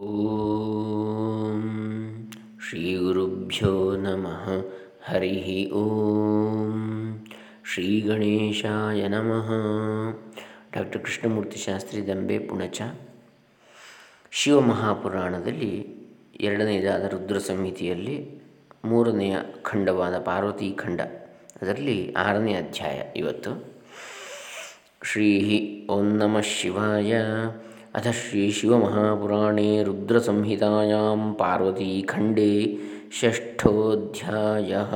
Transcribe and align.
ಓಂ 0.00 1.60
ಶ್ರೀ 2.68 2.96
ಗುರುಭ್ಯೋ 2.96 3.96
ನಮಃ 3.96 4.44
ಹರಿ 5.04 5.70
ಓಂ 5.70 6.82
ಶ್ರೀ 7.64 8.00
ಗಣೇಶಾಯ 8.00 9.08
ನಮಃ 9.08 9.48
ಡಾಕ್ಟರ್ 10.74 11.02
ಕೃಷ್ಣಮೂರ್ತಿ 11.02 11.56
ಶಾಸ್ತ್ರಿ 11.56 12.06
ದಂಬೆ 12.06 12.38
ಪುಣಚ 12.38 12.82
ಶಿವಮಹಾಪುರಾಣದಲ್ಲಿ 14.30 15.88
ಎರಡನೆಯದಾದ 16.40 17.04
ರುದ್ರ 17.04 17.38
ಸಂಹಿತೆಯಲ್ಲಿ 17.38 18.40
ಮೂರನೆಯ 18.84 19.36
ಖಂಡವಾದ 19.62 20.18
ಪಾರ್ವತಿ 20.18 20.72
ಖಂಡ, 20.72 21.00
ಅದರಲ್ಲಿ 21.62 22.12
ಆರನೇ 22.12 22.54
ಅಧ್ಯಾಯ 22.54 23.02
ಇವತ್ತು. 23.16 23.76
ಶ್ರೀ 25.02 25.30
ಓಂ 25.90 26.16
ನಮಃ 26.16 26.40
ಶಿವಾಯ. 26.40 27.14
अथ 27.97 28.05
श्रीशिवमहापुराणे 28.19 29.69
रुद्रसंहितायां 29.83 31.19
पार्वतीखण्डे 31.39 32.53
षष्ठोऽध्यायः 33.19 34.93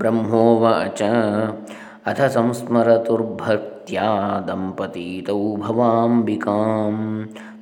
ब्रह्मोवाच 0.00 1.00
अथ 2.10 2.20
संस्मरतुर्भक्त्या 2.36 4.08
दम्पतीतौ 4.48 5.40
भवाम्बिकां 5.64 6.94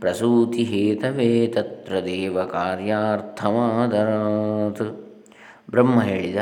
प्रसूतिहेतवे 0.01 1.31
तत्र 1.57 1.93
देवकार्यार्थमादरात् 2.11 4.83
ಬ್ರಹ್ಮ 5.73 5.99
ಹೇಳಿದ 6.09 6.41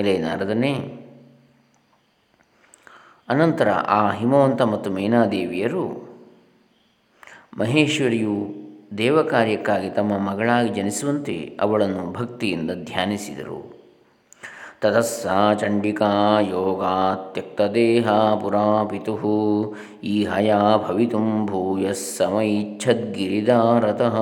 ಎಲೆ 0.00 0.12
ನಾರದನೇ 0.24 0.72
ಅನಂತರ 3.29 3.69
ಆ 3.69 4.11
ಹಿಮವಂತ 4.11 4.61
ಮತ್ತು 4.61 4.89
ಮೇನಾದೇವಿಯರು 4.89 6.13
ಮಹೇಶ್ವರಿಯು 7.57 8.47
ದೇವಕಾರ್ಯಕ್ಕಾಗಿ 8.97 9.89
ತಮ್ಮ 9.89 10.17
ಮಗಳಾಗಿ 10.17 10.69
ಜನಿಸುವಂತೆ 10.69 11.57
ಅವಳನ್ನು 11.61 12.13
ಭಕ್ತಿಯಿಂದ 12.13 12.71
ಧ್ಯಾನಿಸಿದರು. 12.83 13.83
ತದಸ್ಸಾ 14.81 15.53
ಚಂಡಿಕಾ 15.53 16.39
ಯೋಗ 16.39 16.83
ತ್ಯಕ್ತದೇಹ 17.33 18.11
ಪುರಾ 18.11 18.83
ಪಿತು 18.83 19.63
ಈ 20.03 20.25
ಹಯಾ 20.25 20.77
ಭವಿತು 20.77 21.45
ಭೂಯಃ 21.45 21.91
ಸಮೈಚ್ಛದ್ಗಿರಿದಾರತಃ 21.91 24.15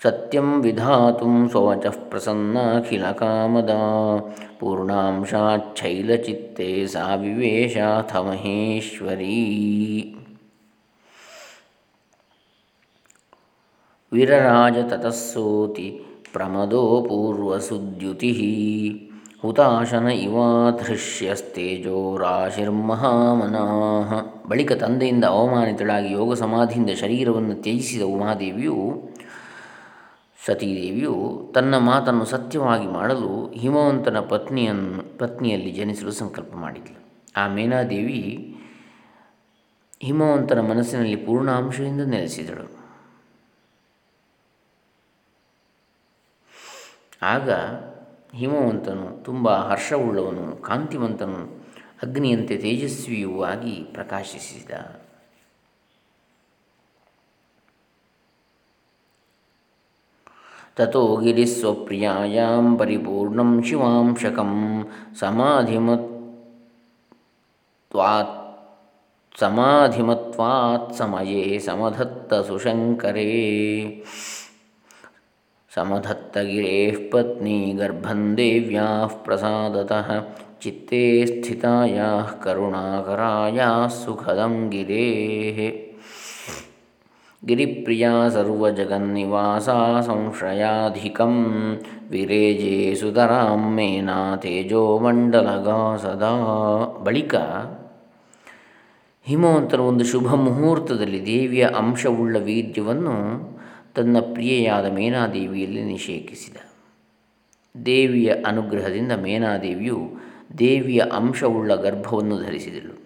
ಸತ್ಯಂ 0.00 0.60
ವಿಧಾತುಂ 0.60 1.48
ಸ್ವವಚಃ 1.48 2.10
ಪ್ರಸನ್ನಾಖಿಲಕಾಮದ 2.10 3.70
ಪೂರ್ಣಾಂಶಾಚ್ಛೈಲಚಿತ್ತೆ 4.58 6.86
ಸಾ 6.86 7.16
ವಿವೇಶಾಥ 7.16 8.16
ಮಹೇಶ್ವರೀ 8.26 9.36
ವಿರರಾಜ 14.12 14.88
ತತಸ್ಸೋತಿ 14.88 16.00
ಪ್ರಮದೋ 16.32 17.08
ಪೂರ್ವಸುದ್ಯುತಿ 17.08 18.32
ಹುತಾಶನ 19.42 20.08
ಇವಾಧೃಶ್ಯಸ್ತೇಜೋ 20.22 22.16
ರಾಶಿರ್ಮಹಾಮನಾಹ 22.16 24.22
ಬಳಿಕ 24.48 24.72
ತಂದೆಯಿಂದ 24.80 25.24
ಅವಮಾನಿತಳಾಗಿ 25.34 26.12
ಯೋಗ 26.12 26.38
ಸಮಾಧಿಯಿಂದ 26.38 26.98
ಶರೀರವನ್ನು 26.98 27.62
ತ್ಯಜಿಸಿದ 27.62 28.08
ಉಮಾದೇವಿಯು 28.08 29.09
ಸತೀದೇವಿಯು 30.46 31.50
ತನ್ನ 31.54 31.78
ಮಾತನ್ನು 31.78 32.24
ಸತ್ಯವಾಗಿ 32.24 32.86
ಮಾಡಲು 32.86 33.50
ಹಿಮವಂತನ 33.50 34.20
ಪತ್ನಿಯನ್ನು, 34.20 35.18
ಪತ್ನಿಯಲ್ಲಿ 35.18 35.70
ಜನಿಸಲು 35.70 36.12
ಸಂಕಲ್ಪ 36.12 36.54
ಮಾಡಿದ್ಲು. 36.54 37.00
ಆ 37.36 37.46
ಮೇನಾದೇವಿ 37.46 38.56
ಹಿಮವಂತನ 40.00 40.60
ಮನಸ್ಸಿನಲ್ಲಿ 40.60 41.16
ಪೂರ್ಣಾಂಶದಿಂದ 41.16 42.00
ನೆಲೆಸಿದಳು. 42.00 42.80
ಆಗ 47.22 47.50
ಹಿಮವಂತನು 48.34 49.24
ತುಂಬ 49.24 49.56
ಹರ್ಷವುಳ್ಳವನು, 49.56 50.62
ಕಾಂತಿವಂತನು 50.62 51.60
ಅಗ್ನಿಯಂತೆ 52.02 52.56
ತೇಜಸ್ವಿಯೂ 52.56 53.42
ಆಗಿ 53.42 53.84
ಪ್ರಕಾಶಿಸಿದ. 53.92 54.70
ततो 60.76 61.16
गिरिस्वप्रियायां 61.16 62.76
परिपूर्णं 62.76 63.62
शिवांशकं 63.62 64.82
समाधिमत्वात् 65.20 66.20
समाधिमत्वात् 69.40 70.94
समये 70.94 71.60
समधत्तसुशङ्करे। 71.60 73.26
समधत्तगिरेः 75.74 77.10
पत्नी 77.12 77.72
गर्भं 77.72 78.34
देव्याः 78.34 79.06
प्रसादतः 79.06 80.20
चित्ते 80.62 81.26
स्थितायाः 81.26 82.22
करुणाकरायाः 82.22 83.88
सुखदं 83.88 84.70
गिरेः। 84.70 85.89
ಗಿರೇಃ 87.46 87.66
ಗಿರಿಪ್ರಿಯಾ 87.66 88.28
ಸರ್ವಜಗನ್ನಿವಾಸಾ 88.28 90.00
ಸಂಶ್ರಯಾಧಿಕಂ 90.00 91.34
ವಿರೇಜೇ 92.10 92.94
ಸುತರಾಂ 92.94 93.74
ಮೇನಾ 93.74 94.36
ತೇಜೋಮಂಡಲಗಾ 94.36 95.96
ಸದಾ 95.96 96.32
ಬಳಿಕ 97.04 97.34
ಹಿಮವಂತನ 99.22 99.80
ಒಂದು 99.80 100.04
ಶುಭ 100.04 100.34
ಮುಹೂರ್ತದಲ್ಲಿ 100.34 101.26
ದೇವಿಯ 101.26 101.68
ಅಂಶವುಳ್ಳ 101.76 102.36
ವೀರ್ಯವನ್ನು 102.38 103.14
ತನ್ನ 103.94 104.16
ಪ್ರಿಯೆಯಾದ 104.32 104.86
ಮೇನಾದೇವಿಯಲ್ಲಿ 104.92 105.82
ನಿಷೇಕಿಸಿದ. 105.82 106.56
ದೇವಿಯ 107.84 108.34
ಅನುಗ್ರಹದಿಂದ 108.46 109.12
ಮೇನಾದೇವಿಯು 109.12 109.98
ದೇವಿಯ 110.58 111.02
ಅಂಶವುಳ್ಳ 111.12 111.74
ಗರ್ಭವನ್ನು 111.74 112.38
ಧರಿಸಿದಳು. 112.38 113.00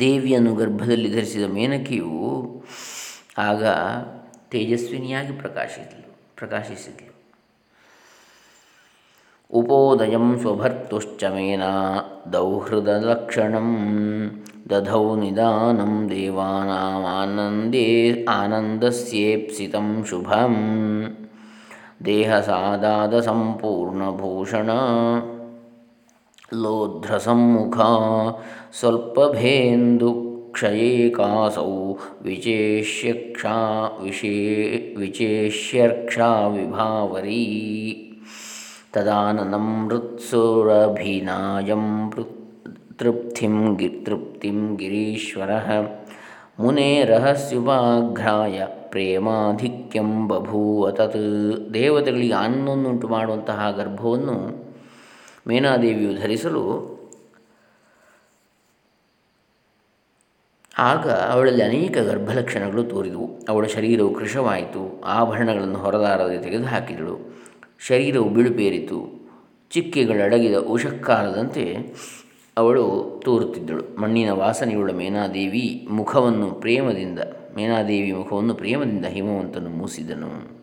ದೇವಿಯನ್ನು 0.00 0.54
ಗರ್ಭದಲ್ಲಿ 0.54 1.12
ಧರಿಸಿದ 1.12 1.44
ಮೇನಕೆಯು 1.50 2.18
ಆಗ 3.38 3.64
ತೇಜಸ್ವಿನಿಯಾಗಿ 4.50 5.32
ಪ್ರಕಾಶಿಸಿದಳು 5.32 6.10
ಪ್ರಕಾಶಿಸಿದಳು 6.36 7.14
ಉಪೋದಯಂ 9.50 10.38
ಸ್ವಭರ್ತುಶ್ಚಮೇನ 10.40 11.62
ದೌಹೃದಲಕ್ಷಣಂ 12.32 13.68
ದಧೌ 14.70 15.16
ನಿಧಾನಂ 15.16 16.10
ದೇವಾನಾಮಾನಂದೇ 16.10 17.86
ಆನಂದಸ್ಯೇಪ್ಸಿತಂ 18.24 20.04
ಶುಭಂ. 20.04 20.54
ದೇಹಸಾದಾದ 22.04 23.20
ಸಂಪೂರ್ಣಭೂಷಣ 23.20 24.70
ಲೋಧ್ರಸಮ್ಮುಖಾ 26.54 27.88
ಸ್ವಲ್ಪಭೇಂದು 28.80 30.27
ಕಾಸೌ 30.58 31.94
ವಿಚೇಷ್ಯಕ್ಷಾ 32.22 33.88
ವಿಶೇ 34.02 34.98
ವಿಚೇಷ್ಯರ್ಕ್ಷಾ 34.98 36.46
ವಿಭಾವರೀ 36.46 38.14
ತದಾನನಂ 38.92 39.86
ಮೃತ್ಸುರಭಿನಾಯಂ 39.86 42.10
ತೃಪ್ತಿಂ 42.98 43.76
ಗಿ 43.76 43.88
ತೃಪ್ತಿಂ 43.88 44.76
ಗಿರೀಶ್ವರ 44.76 45.50
ಮುನೆ 46.60 47.04
ರಹಸ್ಯುಪಾಘ್ರಾಯ 47.04 48.66
ಪ್ರೇಮಾಧಿಕ್ಯಂ 48.66 50.28
ಬಭೂವ 50.28 50.90
ತತ್ 50.90 51.74
ದೇವತೆಗಳಿಗೆ 51.74 52.32
ಆನಂದವನ್ನುಂಟು 52.32 53.08
ಮಾಡುವಂತಹ 53.08 53.74
ಗರ್ಭವನ್ನು 53.78 54.66
ಮೇನಾದೇವಿಯು 55.48 56.14
ಧರಿಸಲು 56.14 56.97
ಆಗ 60.78 61.10
ಅವಳಲ್ಲಿ 61.10 61.62
ಅನೇಕ 61.62 61.98
ಗರ್ಭಲಕ್ಷಣಗಳು 61.98 62.84
ತೋರಿದವು. 62.84 63.38
ಅವಳ 63.48 63.66
ಶರೀರವು 63.66 64.14
ಕೃಶವಾಯಿತು. 64.14 65.00
ಆಭರಣಗಳನ್ನು 65.00 65.78
ಹೊರದಾರದೆ 65.78 66.42
ತೆಗೆದುಹಾಕಿದಳು. 66.42 67.38
ಶರೀರವು 67.78 68.28
ಬಿಳುಪೇರಿತು. 68.28 69.28
ಚಿಕ್ಕೆಗಳಡಗಿದ 69.70 70.54
ಉಷಕ್ಕಾಲದಂತೆ 70.54 71.76
ಅವಳು 72.58 73.20
ತೋರುತ್ತಿದ್ದಳು. 73.24 74.00
ಮಣ್ಣಿನ 74.00 74.30
ವಾಸನೆಯುಳ್ಳ 74.30 74.92
ಮೇನಾದೇವಿ 74.92 75.86
ಮುಖವನ್ನು 75.90 76.50
ಪ್ರೇಮದಿಂದ, 76.50 77.18
ಮೇನಾದೇವಿ 77.56 78.12
ಮುಖವನ್ನು 78.12 78.54
ಪ್ರೇಮದಿಂದ 78.54 79.04
ಹಿಮವಂತನು 79.04 79.70
ಮೂಸಿದನು. 79.70 80.57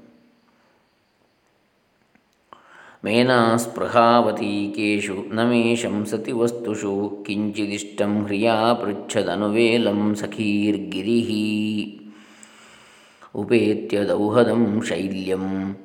ಮೇನಾಸ್ಪೃಹಾವತೀಕೇಶು 3.05 5.31
ನ 5.31 5.47
ಮೇ 5.47 5.75
ಶಂಸತಿ 5.75 6.33
ವಸ್ತುಷು 6.37 7.23
ಕಿಂಚಿದಿಷ್ಟಂ 7.25 8.23
ಹ್ರಿಯಾ 8.23 8.73
ಪೃಚ್ಛದನುವೇಲಂ 8.79 10.15
ಸಖೀರ್ಗಿರಿ 10.15 11.19
ಉಪೇತ್ಯ 13.35 14.03
ದೌಹದಂ 14.09 14.81
ಶೈಲ್ಯಂ 14.89 15.75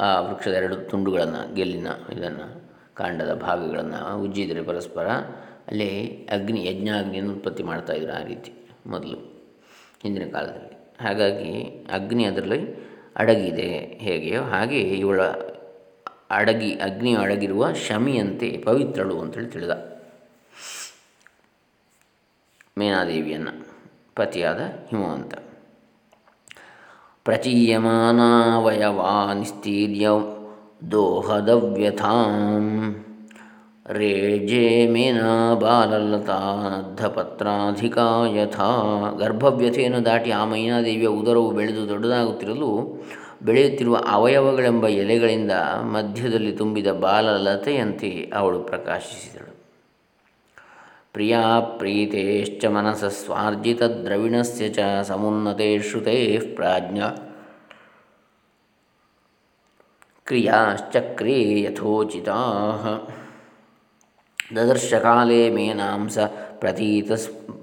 ಆ 0.00 0.08
ವೃಕ್ಷದ 0.20 0.54
ಎರಡು 0.60 0.76
ತುಂಡುಗಳನ್ನು, 0.90 1.54
ಗೆಲ್ಲಿನ 1.54 1.90
ಇದನ್ನು, 2.12 2.46
ಕಾಂಡದ 2.94 3.32
ಭಾಗಗಳನ್ನು 3.46 4.00
ಉಜ್ಜಿದರೆ 4.24 4.62
ಪರಸ್ಪರ 4.62 5.08
ಅಲ್ಲಿ 5.68 6.26
ಅಗ್ನಿ 6.26 6.64
ಯಜ್ಞ 6.64 6.88
ಅಗ್ನಿಯನ್ನು 6.88 7.32
ಉತ್ಪತ್ತಿ 7.32 7.62
ಮಾಡ್ತಾಯಿದ್ರು 7.62 8.12
ಆ 8.12 8.22
ರೀತಿ 8.22 8.52
ಮೊದಲು 8.86 9.38
ಹಿಂದಿನ 10.02 10.30
ಕಾಲದಲ್ಲಿ. 10.30 10.96
ಹಾಗಾಗಿ 11.00 11.84
ಅಗ್ನಿ 11.92 12.24
ಅದರಲ್ಲಿ 12.24 12.88
ಅಡಗಿದೆ 13.16 13.98
ಹೇಗೆಯೋ 14.00 14.42
ಹಾಗೆ 14.42 14.80
ಇವಳ 14.80 15.20
ಅಡಗಿ, 16.30 16.74
ಅಗ್ನಿಯು 16.74 17.20
ಅಡಗಿರುವ 17.20 17.72
ಶಮಿಯಂತೆ 17.72 18.62
ಪವಿತ್ರಳು 18.64 19.20
ಅಂತೇಳಿ 19.20 19.46
ತಿಳಿದ. 19.46 20.00
ಮೇನಾದೇವಿಯನ್ನು 22.78 23.66
ಪತಿಯಾದ 24.14 24.60
ಹಿಮವಂತ. 24.90 25.34
ಪ್ರಚೀಯಮಾನಾವಯವಾ 27.24 29.32
ನಿಸ್ತೀರ್ಯ 29.32 30.08
ದೋಹದವ್ಯಥಾಂ. 30.90 33.04
ರೇಜೆ 33.92 34.86
ಮೇನಾ 34.86 35.54
ಬಾಲಲತಾನದ್ಧಪತ್ರಾಧಿಕಾ 35.54 38.26
ಯಥಾ 38.26 39.14
ಗರ್ಭವ್ಯಥೆಯನ್ನು 39.18 40.04
ದಾಟಿ 40.04 40.30
ಆ 40.30 40.44
ಮೈನಾದೇವಿಯ 40.44 41.06
ಉದರವು 41.06 41.50
ಬೆಳೆದು 41.50 41.88
ದೊಡ್ಡದಾಗುತ್ತಿರಲು 41.88 43.02
ಬೆಳೆಯುತ್ತಿರುವ 43.42 44.04
ಅವಯವಗಳೆಂಬ 44.08 44.88
ಎಲೆಗಳಿಂದ 44.88 45.52
ಮಧ್ಯದಲ್ಲಿ 45.80 46.52
ತುಂಬಿದ 46.52 46.86
ಬಾಲಲತೆಯಂತೆ 46.86 48.30
ಅವಳು 48.34 48.60
ಪ್ರಕಾಶಿಸಿದಳು. 48.60 49.56
ಪ್ರಿಯಾ 51.12 51.60
ಪ್ರೀತೆಶ್ಚ 51.60 52.64
ಮನಸ 52.64 53.04
ಸ್ವಾರ್ಜಿತದ್ರವಿಣಸ್ಯ 53.04 54.68
ಚ 54.68 54.78
ಸಮುನ್ನತೆ 55.02 55.82
ಶ್ರುತೆ 55.82 56.40
ಪ್ರಾಜ್ಞ। 56.54 57.02
ಕ್ರಿಯಾಶ್ಚಕ್ರೇ 60.24 61.62
ಯಥೋಚಿತಾ। 61.62 62.36
ದದರ್ಶಕಾಲೇ 64.56 65.50
ಮೇನಾಂಸ 65.50 66.18
ಪ್ರತೀತ 66.52 67.12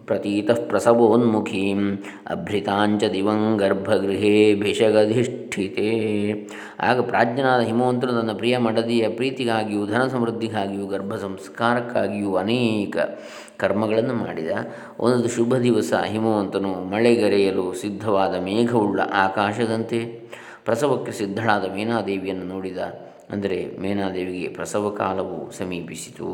ಪ್ರತೀತ 0.06 0.52
ಪ್ರಸವೋನ್ಮುಖೀಂ 0.52 1.80
ಅಭ್ರಿತಾಂಚ 2.28 3.04
ದಿವಂ 3.04 3.58
ಗರ್ಭಗೃಹೇ 3.58 4.54
ಭಿಷಗಧಿಷ್ಠಿತೆ 4.54 5.88
ಆಗ 6.80 7.00
ಪ್ರಾಜ್ಞನಾದ 7.00 7.62
ಹಿಮವಂತನು 7.62 8.12
ತನ್ನ 8.12 8.34
ಪ್ರಿಯ 8.34 8.58
ಮಡದಿಯ 8.58 9.10
ಪ್ರೀತಿಗಾಗಿಯೂ 9.10 9.86
ಧನ 9.86 10.08
ಸಮೃದ್ಧಿಗಾಗಿಯೂ 10.08 10.88
ಗರ್ಭ 10.88 11.16
ಸಂಸ್ಕಾರಕ್ಕಾಗಿಯೂ 11.16 12.36
ಅನೇಕ 12.36 12.98
ಕರ್ಮಗಳನ್ನು 13.58 14.14
ಮಾಡಿದ. 14.14 14.52
ಒಂದು 15.00 15.30
ಶುಭ 15.30 15.56
ದಿವಸ 15.56 15.94
ಹಿಮವಂತನು 16.06 16.74
ಮಳೆಗರೆಯಲು 16.90 17.74
ಸಿದ್ಧವಾದ 17.74 18.36
ಮೇಘವುಳ್ಳ 18.44 19.00
ಆಕಾಶದಂತೆ 19.14 20.00
ಪ್ರಸವಕ್ಕೆ 20.66 21.12
ಸಿದ್ಧಳಾದ 21.12 21.76
ಮೇನಾದೇವಿಯನ್ನು 21.76 22.46
ನೋಡಿದ. 22.46 22.78
ಅಂದರೆ 23.32 23.78
ಮೇನಾದೇವಿಗೆ 23.80 24.48
ಪ್ರಸವ 24.48 24.90
ಕಾಲವು 24.90 25.52
ಸಮೀಪಿಸಿತು. 25.52 26.32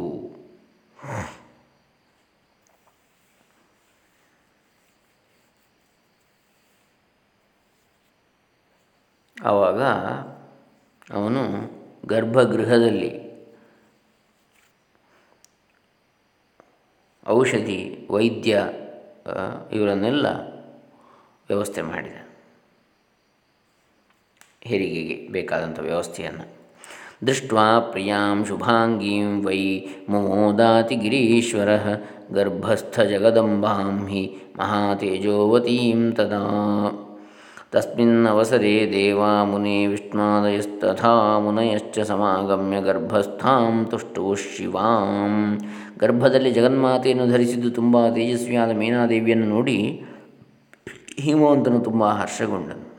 ಆವಾಗ 9.44 9.82
ಅವನು 11.14 11.42
ಗರ್ಭಗೃಹದಲ್ಲಿ 12.06 13.32
ಔಷಧಿ 17.28 18.08
ವೈದ್ಯ 18.10 18.64
ಇವರನ್ನೆಲ್ಲ 19.72 20.28
ವ್ಯವಸ್ಥೆ 21.48 21.82
ಮಾಡಿದ. 21.82 22.14
ಹೆರಿಗೆಗೆ 24.62 25.28
ಬೇಕಾದಂಥ 25.28 25.80
ವ್ಯವಸ್ಥೆಯನ್ನು 25.80 26.61
ದೃಷ್ಟ 27.28 27.54
ಪ್ರಿಯಾಂ 27.80 28.46
ಶುಭಾಂಗೀಂ 28.46 29.46
ವೈ 29.46 29.86
ಮಮೋದಾತಿ 30.10 30.96
ಗಿರೀಶ್ವರ 30.96 31.70
ಗರ್ಭಸ್ಥಜಗದಂಬಾಂ 32.34 34.08
ಹಿ 34.08 34.38
ಮಹಾತೇಜೋವತೀಂ 34.60 36.12
ತದಾ. 36.12 36.42
ತಸ್ಮಿನ್ನವಸರೆ 37.72 38.92
ದೇವಾ 38.94 39.44
ಮುನಿ 39.44 39.86
ವಿಷ್ಣಾದಯಸ್ತಥಾ 39.86 41.40
ಮುನಯಶ್ಚ 41.40 42.00
ಸಮಾಗಮ್ಯ 42.00 42.82
ಗರ್ಭಸ್ಥಾಂ 42.82 43.86
ತುಷ್ಟೋ 43.86 44.36
ಶಿವಾಂ. 44.36 45.36
ಗರ್ಭದಲ್ಲಿ 46.00 46.52
ಜಗನ್ಮಾತೆಯನ್ನು 46.52 47.28
ಧರಿಸಿದ್ದು 47.28 47.72
ತುಂಬ 47.72 48.10
ತೇಜಸ್ವಿಯಾದ 48.10 48.72
ಮೇನಾದೇವಿಯನ್ನು 48.72 49.46
ನೋಡಿ 49.46 50.02
ಹಿಮವಂತನು 51.20 51.80
ತುಂಬ 51.80 52.04
ಹರ್ಷಗೊಂಡನು. 52.06 52.91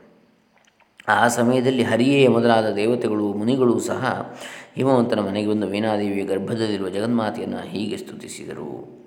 ಆ 1.07 1.27
ಸಮಯದಲ್ಲಿ 1.27 1.83
ಹರಿಯೇ 1.83 2.27
ಮೊದಲಾದ 2.27 2.73
ದೇವತೆಗಳು, 2.73 3.33
ಮುನಿಗಳು 3.33 3.79
ಸಹ 3.79 4.35
ಹಿಮವಂತನ 4.75 5.19
ಮನೆಗೆ 5.19 5.47
ಬಂದು 5.47 5.67
ವೀಣಾದೇವಿಯ 5.67 6.23
ಗರ್ಭದಲ್ಲಿರುವ 6.23 6.89
ಜಗನ್ಮಾತೆಯನ್ನು 6.89 7.57
ಹೀಗೆ 7.57 7.97
ಸ್ತುತಿಸಿದರು. 7.97 9.03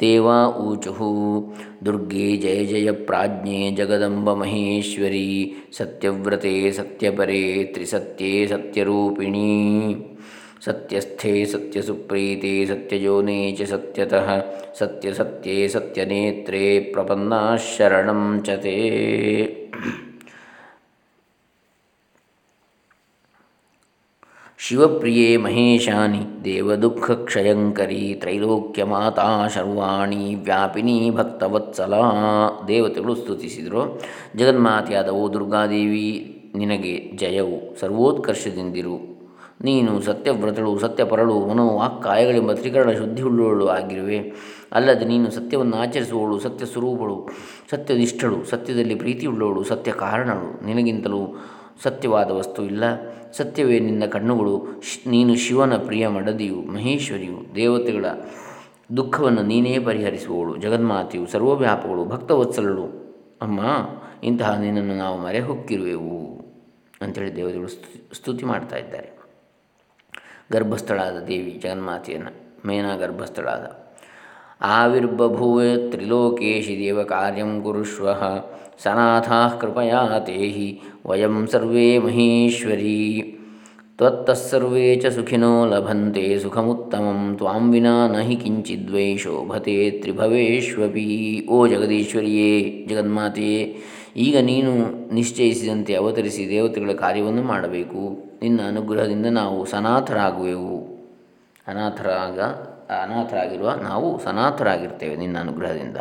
ದೇವಾ 0.00 0.46
ಊಚುಹು, 0.46 1.54
ದುರ್ಗೆ 1.86 2.36
ಜಯ 2.36 2.64
ಜಯ 2.64 2.90
ಪ್ರಾಜ್ಞೆ 2.90 3.70
ಜಗದಂಬ 3.70 4.34
ಮಹೇಶ್ವರಿ, 4.34 5.54
ಸತ್ಯವ್ರತೆ 5.76 6.72
ಸತ್ಯಪರೇ 6.72 7.64
ತ್ರಿಸತ್ಯೇ 7.64 8.46
ಸತ್ಯರೂಪಿಣೀ, 8.46 9.94
ಸತ್ಯಸ್ಥೆ 10.64 11.44
ಸತ್ಯಸುಪ್ರೀತೆ 11.44 12.66
ಸತ್ಯಜೋನೇ 12.66 13.52
ಚ 13.52 13.62
ಸತ್ಯತಃ, 13.62 14.28
ಸತ್ಯಸತ್ಯೇ 14.78 15.68
ಸತ್ಯನೇತ್ರೇ 15.68 16.80
ಪ್ರಪನ್ನಾ 16.80 17.56
ಶರಣಂ 17.56 18.42
ಶಿವಪ್ರಿಯೇ 24.66 25.36
ಮಹೇಶಾನಿ, 25.36 26.44
ದೇವದುಃಖಕ್ಷಯಂಕರಿ 26.44 28.16
ತ್ರೈಲೋಕ್ಯ 28.20 28.84
ಮಾತಾ 28.84 29.48
ಶರ್ವಾಣಿ, 29.48 30.34
ವ್ಯಾಪಿನಿ 30.34 31.10
ಭಕ್ತವತ್ಸಲ, 31.10 31.94
ದೇವತೆಗಳು 32.68 33.14
ಸ್ತುತಿಸಿದರು. 33.14 33.82
ಓ 35.10 35.28
ದುರ್ಗಾದೇವಿ, 35.28 36.06
ನಿನಗೆ 36.54 37.12
ಜಯವು 37.16 37.80
ಸರ್ವೋತ್ಕರ್ಷದಿಂದಿರು. 37.80 38.96
ನೀನು 39.64 40.00
ಸತ್ಯವ್ರತಳು, 40.00 40.78
ಸತ್ಯಪರಳು, 40.78 41.46
ಮನೋ 41.46 41.66
ವಾಕ್ಕಾಯಗಳೆಂಬ 41.78 42.52
ತ್ರಿಕರಣ 42.52 42.90
ಶುದ್ಧಿಯುಳ್ಳವಳು 42.90 43.68
ಆಗಿರುವೆ. 43.68 44.18
ಅಲ್ಲದೆ 44.72 45.04
ನೀನು 45.04 45.30
ಸತ್ಯವನ್ನು 45.30 45.76
ಆಚರಿಸುವವಳು 45.76 46.40
ಸತ್ಯ 46.40 46.66
ಸ್ವರೂಪಳು 46.66 47.28
ಸತ್ಯನಿಷ್ಠಳು, 47.70 48.44
ಸತ್ಯದಲ್ಲಿ 48.44 48.94
ಪ್ರೀತಿಯುಳ್ಳವಳು 48.94 49.64
ಸತ್ಯ 49.64 49.92
ಕಾರಣಳು 49.92 50.66
ನಿನಗಿಂತಲೂ 50.66 51.22
ಸತ್ಯವಾದ 51.82 52.30
ವಸ್ತು 52.30 52.64
ಇಲ್ಲ. 52.64 52.84
ಸತ್ಯವೇ 53.32 53.78
ನಿನ್ನ 53.78 54.06
ಕಣ್ಣುಗಳು 54.06 54.66
ನೀನು 55.06 55.36
ಶಿವನ 55.36 55.76
ಪ್ರಿಯ 55.76 56.08
ಮಡದಿಯು, 56.08 56.54
ಮಹೇಶ್ವರಿಯು, 56.54 57.54
ದೇವತೆಗಳ 57.54 58.04
ದುಃಖವನ್ನು 58.96 59.42
ನೀನೇ 59.42 59.78
ಪರಿಹರಿಸುವವಳು, 59.78 60.56
ಜಗನ್ಮಾತೆಯು, 60.56 61.26
ಸರ್ವವ್ಯಾಪಗಳು, 61.26 62.04
ಭಕ್ತವತ್ಸಲಳು. 62.04 62.84
ಅಮ್ಮ, 63.42 63.60
ಇಂತಹ 64.24 64.58
ನಿನ್ನನ್ನು 64.58 64.96
ನಾವು 64.96 65.18
ಮರೆ 65.18 65.40
ಹೊಕ್ಕಿರುವೆವು 65.40 66.44
ಅಂಥೇಳಿ 67.00 67.36
ದೇವತೆಗಳು 67.36 67.68
ಸ್ತುತಿ 68.14 68.44
ಮಾಡ್ತಾ 68.44 68.76
ಇದ್ದಾರೆ. 68.76 69.18
ಗರ್ಭಸ್ಥಳಾದ 70.52 71.18
ದೇವಿ 71.18 71.50
ಜಗನ್ಮಾತೆಯನ್ನು, 71.50 72.32
ಮೇನಾ 72.66 72.96
ಗರ್ಭಸ್ಥಳಾದ. 72.96 73.84
ಆವಿರ್ಬಭೂವ 74.60 75.60
ತ್ರಿಲೋಕೇಶಿ 75.90 76.78
ದೇವ 76.78 77.02
ಕಾರ್ಯಂ 77.02 77.62
ಕುರುಷ್ವ 77.62 78.08
ಸನಾಥಾ 78.82 79.48
ಕೃಪಯಾ 79.48 80.18
ತೇಹಿ 80.18 80.82
ವಯಂ 81.04 81.46
ಸರ್ವೇ 81.46 81.98
ಮಹೇಶ್ವರಿ 81.98 82.98
ತ್ವತ್ತಸ್ಸರ್ವೇ 83.98 84.86
ಚ 84.96 85.06
ಸುಖಿನೋ 85.06 85.50
ಲಭಂತೆ 85.66 86.22
ಸುಖಮುತ್ತಮಂ 86.38 87.20
ತ್ವಾಂ 87.36 87.64
ವಿನಾ 87.72 87.92
ನಹಿ 88.08 88.36
ಕಿಂಚಿದ್ವೈ 88.36 89.16
ಶೋಭತೆ 89.16 89.76
ತ್ರಿಭವೇಶ್ವಪಿ 89.90 91.04
ಓ 91.50 91.58
ಜಗದೀಶ್ವರಿಯೇ 91.66 92.50
ಜಗನ್ಮಾತೆಯೇ 92.88 93.60
ಈಗ 94.16 94.36
ನೀನು 94.38 94.72
ನಿಶ್ಚಯಿಸಿದಂತೆ 95.14 95.92
ಅವತರಿಸಿ 95.94 96.42
ದೇವತೆಗಳ 96.48 96.92
ಕಾರ್ಯವನ್ನು 96.94 97.42
ಮಾಡಬೇಕು. 97.42 98.02
ನಿನ್ನ 98.42 98.60
ಅನುಗ್ರಹದಿಂದ 98.68 99.26
ನಾವು 99.26 99.64
ಸನಾಥರಾಗುವೆವು 99.64 100.76
ಅನಾಥರಾಗ, 101.68 102.38
ಅನಾಥರಾಗಿರುವ 103.02 103.70
ನಾವು 103.82 104.08
ಸನಾಥರಾಗಿರ್ತೇವೆ 104.24 105.16
ನಿನ್ನ 105.16 105.36
ಅನುಗ್ರಹದಿಂದ. 105.38 105.98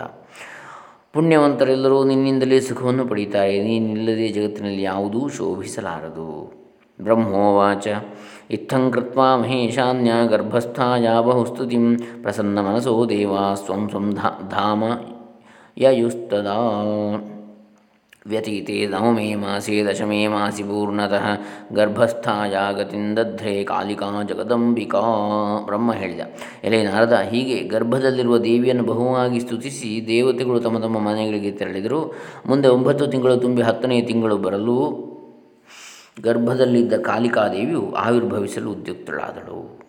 ಪುಣ್ಯವಂತರೆಲ್ಲರೂ 1.13 2.03
ನಿನ್ನಿಂದಲೇ 2.03 2.59
ಸುಖವನ್ನು 2.59 3.07
ಪಡೀತಾರೆ 3.07 3.63
ನೀನಿಲ್ಲದೆ 3.63 4.27
ಜಗತ್ತಿನಲ್ಲಿ 4.27 4.81
ಯಾವುದೂ 4.81 5.27
ಶೋಭಿಸಲಾರದು. 5.27 6.53
ಬ್ರಹ್ಮೋವಾಚ. 7.01 7.87
ಇತ್ತಂ 8.51 8.91
ಕೃತ್ವಾ 8.91 9.37
ಮಹೇಶಾನ್ಯ 9.37 10.11
ಗರ್ಭಸ್ಥಾಯ 10.29 11.07
ಬಹುಸ್ತುತಿಂ 11.21 11.95
ಪ್ರಸನ್ನಮನಸೋ 12.21 13.05
ದೇವಾ, 13.09 13.53
ಸ್ವಂ 13.53 13.89
ಸ್ವಂ 13.89 14.11
ಧಾಮ, 14.49 14.83
ಯಯುಸ್ತದಾ. 15.77 16.59
ವ್ಯತೀತೆ 18.25 18.87
ನವಮೇ 18.87 19.35
ಮಾಸೆ 19.35 19.83
ದಶಮೇ 19.83 20.27
ಮಾಸಿ 20.27 20.63
ಪೂರ್ಣತಃ 20.63 21.25
ಗರ್ಭಸ್ಥಾಯ 21.73 22.55
ಗತಿಂದಧ್ರೆ 22.75 23.63
ಕಾಲಿಕಾ 23.63 24.05
ಜಗದಂಬಿಕಾ 24.29 25.01
ಬ್ರಹ್ಮ 25.65 25.93
ಹೇಳಿದ, 25.93 26.19
ಎಲೆ 26.63 26.83
ನಾರದ 26.83 27.13
ಹೀಗೆ 27.13 27.59
ಗರ್ಭದಲ್ಲಿರುವ 27.67 28.37
ದೇವಿಯನ್ನು 28.37 28.83
ಬಹುವಾಗಿ 28.83 29.39
ಸ್ತುತಿಸಿ 29.39 30.05
ದೇವತೆಗಳು 30.07 30.59
ತಮ್ಮ 30.59 30.79
ತಮ್ಮ 30.79 30.99
ಮನೆಗಳಿಗೆ 30.99 31.51
ತೆರಳಿದರು. 31.51 32.13
ಮುಂದೆ 32.45 32.67
ಒಂಬತ್ತು 32.67 33.07
ತಿಂಗಳು 33.07 33.37
ತುಂಬಿ 33.37 33.61
ಹತ್ತನೇ 33.61 34.01
ತಿಂಗಳು 34.01 34.37
ಬರಲು 34.37 34.77
ಗರ್ಭದಲ್ಲಿದ್ದ 36.23 36.93
ಕಾಲಿಕಾದೇವಿಯು 37.01 37.91
ಆವಿರ್ಭವಿಸಲು 37.91 38.71
ಉದ್ಯುಕ್ತಳಾದಳು. 38.71 39.83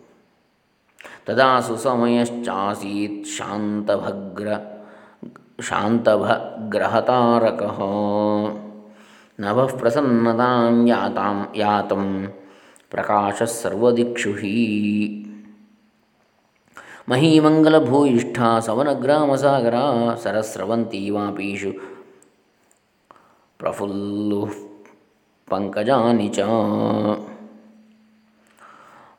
ತದಾ 1.25 1.59
ಸುಸಮಯಶ್ಚಾಸೀತ್ 1.59 3.25
ಶಾಂತಭಗ್ರ 3.25 4.47
ಶಾಂತಭಗ್ರಹತಾರಕಃ 5.59 7.79
ನಭಃ 9.39 9.79
ಪ್ರಸನ್ನತಾಂ 9.79 10.87
ಯಾತಾಂ 10.87 11.47
ಯಾತಂ 11.55 12.27
ಪ್ರಕಾಶ 12.89 13.43
ಸರ್ವದಿಕ್ಷು 13.53 14.33
ಮಹೀಮಂಗಲಭೂಯಿಷ್ಠ 17.09 18.37
ಸವನಗ್ರಾಮಸಾಗರ 18.59 19.75
ಸರಸ್ರವಂತಿ 20.23 21.09
ವಾಪೀಷು 21.09 21.73
ಪ್ರಫುಲ್ಲು 23.59 24.45
ಪಂಕಜಾನಿ 25.47 26.29
ಚ 26.29 26.39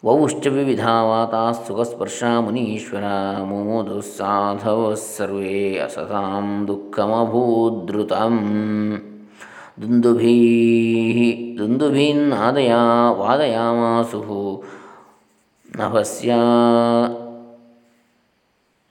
ವೌಶ್ಚ 0.07 0.49
ವಿವಿಧಾವಾತಾ 0.49 1.41
ಸುಖಸ್ಪರ್ಶಾ 1.59 2.29
ಮುನೀಶ್ವರ 2.41 3.07
ಮುಮುದುಸ್ಸಾಧವ 3.43 4.83
ಸರ್ವೇ 5.05 5.63
ಅಸತಾಂ 5.79 6.49
ದುಃಖಮಭೂದೃತಂ 6.69 8.37
ದುಂದುಭೀ 9.81 10.35
ದುಂದುಭೀನ್ನಾದಯ 11.59 12.75
ವಾದಯಾಮಾಸು 13.19 14.21
ನಭಸ್ಯ 15.77 16.31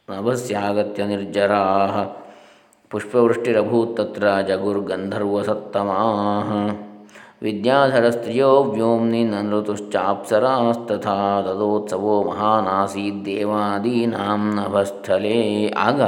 ನಭಸ್ಯಾಗತ್ಯ 0.08 1.06
ನಿರ್ಜರಾ 1.06 1.62
ಪುಷ್ಪವೃಷ್ಟಿರಭೂತ್ 2.92 3.96
ತತ್ರ 3.98 4.26
ಜಗುರ್ಗಂಧರ್ವಸತ್ತಮಾ 4.50 6.02
ವಿದ್ಯಾಧರಸ್ತ್ರಿಯೋ 7.46 8.64
ವ್ಯೋಮ್ನಿ 8.64 9.24
ನೃತುಶ್ಚಾಪ್ಸರಾಸ್ತಥಾ 9.24 11.42
ತದೋತ್ಸವೋ 11.42 12.24
ಮಹಾನಾಸೀದ್ದೇವಾದೀನಾಂ 12.24 14.56
ನಭಸ್ಥಲೇ. 14.56 15.74
ಆಗ 15.78 16.02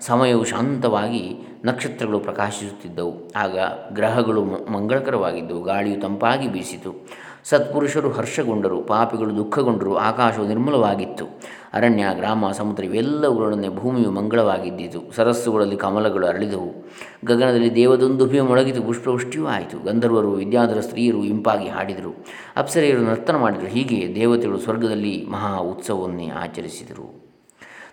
ಸಮಯವು 0.00 0.44
ಶಾಂತವಾಗಿ 0.44 1.36
ನಕ್ಷತ್ರಗಳು 1.64 2.18
ಪ್ರಕಾಶಿಸುತ್ತಿದ್ದವು. 2.18 3.32
ಆಗ 3.36 3.58
ಗ್ರಹಗಳು 3.92 4.72
ಮಂಗಳಕರವಾಗಿದ್ದವು. 4.72 5.62
ಗಾಳಿಯು 5.62 6.00
ತಂಪಾಗಿ 6.00 6.48
ಬೀಸಿತು. 6.48 7.08
ಸತ್ಪುರುಷರು 7.44 8.10
ಹರ್ಷಗೊಂಡರು, 8.10 8.82
ಪಾಪಿಗಳು 8.82 9.36
ದುಃಖಗೊಂಡರು, 9.36 9.96
ಆಕಾಶವು 9.96 10.46
ನಿರ್ಮಲವಾಗಿತ್ತು. 10.46 11.24
ಅರಣ್ಯ, 11.72 12.04
ಗ್ರಾಮ, 12.14 12.50
ಸಮುದ್ರ 12.50 12.84
ಇವೆಲ್ಲವುಗಳೊಡನೆ 12.84 13.68
ಭೂಮಿಯು 13.68 14.10
ಮಂಗಳವಾಗಿದ್ದಿತು. 14.10 15.12
ಸರಸ್ಸುಗಳಲ್ಲಿ 15.16 15.76
ಕಮಲಗಳು 15.76 16.26
ಅರಳಿದವು. 16.26 16.88
ಗಗನದಲ್ಲಿ 17.24 17.74
ದೇವದೊಂದುಭಿಯು 17.74 18.44
ಮೊಳಗಿತು, 18.44 18.82
ಪುಷ್ಪವೃಷ್ಟಿಯೂ 18.82 19.46
ಆಯಿತು. 19.46 19.84
ಗಂಧರ್ವರು, 19.84 20.32
ವಿದ್ಯಾಧರ 20.32 20.80
ಸ್ತ್ರೀಯರು 20.80 21.24
ಇಂಪಾಗಿ 21.24 21.68
ಹಾಡಿದರು. 21.68 22.24
ಅಪ್ಸರೆಯರು 22.56 23.00
ನರ್ತನ 23.00 23.36
ಮಾಡಿದರು. 23.36 23.66
ಹೀಗೆ 23.66 24.14
ದೇವತೆಗಳು 24.14 24.58
ಸ್ವರ್ಗದಲ್ಲಿ 24.58 25.26
ಮಹಾ 25.30 25.56
ಉತ್ಸವವನ್ನೇ 25.56 26.28
ಆಚರಿಸಿದರು. 26.28 27.20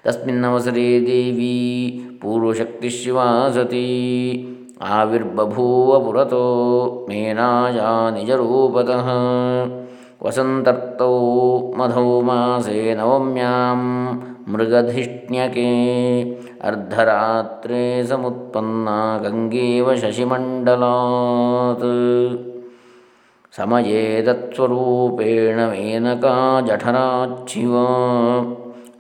ತಸ್ಮಿನ್ನವಸರೇ 0.04 1.06
ದೇವಿ 1.06 2.02
ಪೂರ್ವಶಕ್ತಿ 2.22 2.90
ಶಿವಾ 2.90 3.50
ಸತಿ 3.54 4.57
ಆವಿರ್ಬಭೂವ 4.88 5.92
ಪುರತೋ 6.00 6.46
ಮೇನಾಯ 7.10 7.80
ನಿಜರೂಪತಃ 8.16 9.08
ವಸಂತರ್ತೌ 10.24 11.16
ಮಧೌ 11.78 12.10
ಮಾಸೆ 12.22 12.78
ನವಮ್ಯಾಂ 12.94 13.82
ಮೃಗಧಿಷ್ಣ್ಯಕೆ 14.48 15.70
ಅರ್ಧರಾತ್ರೇ 16.62 17.82
ಸಮುತ್ಪನ್ನ 18.04 18.90
ಗಂಗೇವ 19.24 19.96
ಶಶಿಮಂಡಲಾತ್ 19.96 21.90
ಸಮಯೇ 23.54 24.02
ತತ್ಸ್ವರೂಪೇಣ 24.22 25.60
ಮೇನಕಾ 25.70 26.34
ಜಠರಾಚ್ಛಿವ 26.68 27.74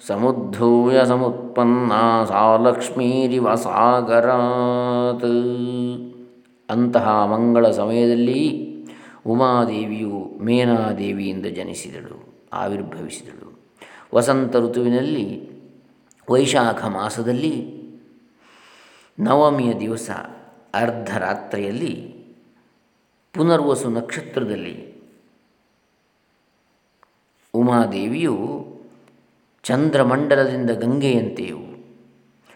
ಸಮುದ್ಧೂಯ 0.06 1.06
ಸಮುತ್ಪನ್ನ 1.06 1.92
ಸಾ 2.27 2.58
ಲಕ್ಷ್ಮೀರಿವ 2.58 3.56
ಸಾಗರಾತ್. 3.56 5.24
ಅಂತಹ 6.70 7.25
ಮಂಗಳ 7.25 7.72
ಸಮಯದಲ್ಲಿ 7.72 8.68
ಉಮಾದೇವಿಯು 9.27 10.39
ಮೇನಾದೇವಿಯಿಂದ 10.42 11.46
ಜನಿಸಿದಳು, 11.46 12.48
ಆವಿರ್ಭವಿಸಿದಳು. 12.54 13.60
ವಸಂತ 14.16 14.56
ಋತುವಿನಲ್ಲಿ, 14.56 15.51
ವೈಶಾಖ 16.32 16.86
ಮಾಸದಲ್ಲಿ, 16.86 17.84
ನವಮಿಯ 19.20 19.74
ದಿವಸ 19.74 20.10
ಅರ್ಧರಾತ್ರಿಯಲ್ಲಿ, 20.74 22.13
ಪುನರ್ವಸು 23.34 23.89
ನಕ್ಷತ್ರದಲ್ಲಿ 23.89 25.01
ಉಮಾದೇವಿಯು 27.54 28.77
ಚಂದ್ರಮಂಡಲದಿಂದ 29.68 30.70
ಗಂಗೆಯಂತೆಯೂ, 30.70 31.58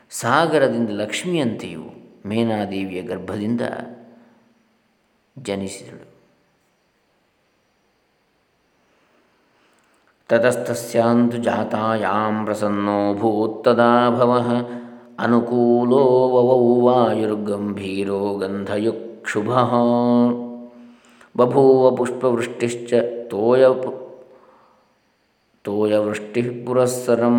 ಸಾಗರದಿಂದ 0.09 0.89
ಲಕ್ಷ್ಮಿಯಂತೆಯೂ 0.89 1.81
ಮೇನಾದೇವಿಯ 2.25 3.01
ಗರ್ಭದಿಂದ 3.01 3.61
ಜನಿಸಿದಳು. 5.39 6.11
ತತಸ್ತಸ್ಯಾಂತು 10.27 11.37
ಜಾತಾಯಾಂ 11.37 12.45
ಪ್ರಸನ್ನೋ 12.45 13.15
ಭೂತ್ತದಾ 13.15 14.07
ಅನುಕೂಲೋ 15.19 16.03
ವವೌ 16.27 16.81
ವಾಯುರ್ಗಂಭೀರೋ 16.81 18.33
ಗಂಧಯುಕ್ಷುಭ 18.33 19.49
ಬಭೂವ 21.37 21.95
ಪುಷ್ಪವೃಷ್ಟಿಶ್ಚ 21.95 22.93
ತೋಯ 23.27 23.65
ತೋಯವೃಷ್ಟಿ 25.65 26.41
ಪುರಸ್ಸರಂ 26.65 27.35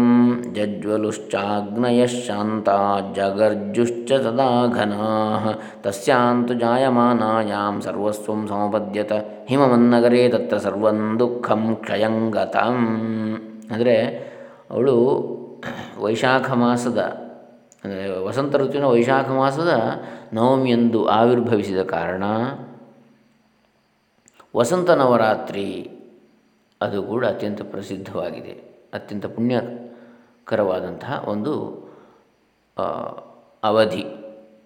ಜಜ್ವಲುಶ್ಚಾಗ್ನಯಃ 0.52 2.12
ಶಾಂತಾ 2.26 2.76
ಜಗರ್ಜುಶ್ಚ 3.16 4.12
ತದಾ 4.12 4.66
ಘನಾಃ 4.66 5.44
ತಸ್ಯಾಂತು 5.82 6.54
ಜಾಯಮಾನಾಯಾಂ 6.54 7.80
ಸರ್ವಸ್ವಂ 7.80 8.46
ಸಮಪದ್ಯತ 8.46 9.12
ಹಿಮಮನ್ನಗರೇ 9.48 10.28
ತತ್ರ 10.28 10.58
ಸರ್ವಂ 10.58 11.18
ದುಃಖಂ 11.18 11.74
ಕ್ಷಯಂಗತಂ 11.74 12.78
ಅಂದರೆ 13.70 13.96
ಅವಳು 14.70 14.96
ವೈಶಾಖ 15.98 16.50
ಮಾಸದ, 16.52 17.00
ಅಂದರೆ 17.84 18.22
ವಸಂತ 18.22 18.56
ಋತುವಿನ 18.56 18.86
ವೈಶಾಖ 18.86 19.28
ಮಾಸದ 19.30 19.72
ನವಮಿಯಂದು 20.32 21.08
ಆವಿರ್ಭವಿಸಿದ 21.08 21.82
ಕಾರಣ 21.82 22.24
ವಸಂತ 24.56 24.90
ನವರಾತ್ರಿ 24.90 25.66
ಅದು 26.84 26.98
ಕೂಡ 27.02 27.22
ಅತ್ಯಂತ 27.26 27.62
ಪ್ರಸಿದ್ಧವಾಗಿದೆ, 27.70 28.54
ಅತ್ಯಂತ 28.94 29.26
ಪುಣ್ಯಕರವಾದಂತಹ 29.26 31.24
ಒಂದು 31.32 31.54
ಅವಧಿ, 33.62 34.04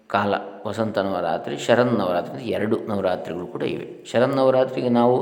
ಕಾಲ. 0.07 0.33
ವಸಂತ 0.67 0.97
ನವರಾತ್ರಿ 0.97 1.55
ಶರನ್ 1.57 1.93
ನವರಾತ್ರಿ 1.99 2.43
ಎರಡು 2.57 2.75
ನವರಾತ್ರಿಗಳು 2.87 3.47
ಕೂಡ 3.47 3.63
ಇವೆ. 3.75 3.87
ಶರನ್ 4.11 4.35
ನವರಾತ್ರಿಗೆ 4.35 4.89
ನಾವು 4.89 5.17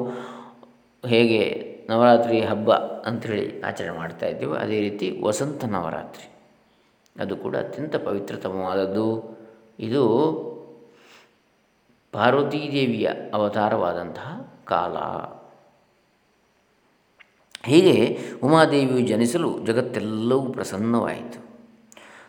ಹೇಗೆ 1.05 1.41
ನವರಾತ್ರಿ 1.89 2.37
ಹಬ್ಬ 2.41 2.71
ಅಂಥೇಳಿ 3.09 3.45
ಆಚರಣೆ 3.61 3.95
ಮಾಡ್ತಾ 3.97 4.25
ಇದ್ದೀವೋ 4.25 4.55
ಅದೇ 4.55 4.77
ರೀತಿ 4.79 5.07
ವಸಂತ 5.23 5.65
ನವರಾತ್ರಿ. 5.65 6.27
ಅದು 7.21 7.33
ಕೂಡ 7.37 7.55
ಅತ್ಯಂತ 7.55 7.95
ಪವಿತ್ರತಮವಾದದ್ದು. 8.07 9.07
ಇದು 9.79 10.03
ಪಾರ್ವತೀದೇವಿಯ 12.11 13.07
ಅವತಾರವಾದಂತಹ 13.33 14.29
ಕಾಲ. 14.65 14.95
ಹೀಗೆ 17.65 18.19
ಉಮಾದೇವಿಯು 18.43 19.07
ಜನಿಸಲು 19.07 19.65
ಜಗತ್ತೆಲ್ಲವೂ 19.65 20.41
ಪ್ರಸನ್ನವಾಯಿತು. 20.41 21.45